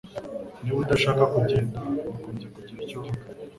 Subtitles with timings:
[0.61, 3.21] Niba udashaka kugenda, wagombye kugira icyo uvuga.